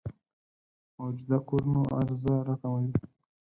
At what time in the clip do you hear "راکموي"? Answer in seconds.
2.47-2.91